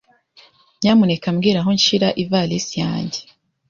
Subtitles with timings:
[0.81, 3.19] Nyamuneka mbwira aho nshyira ivarisi yanjye.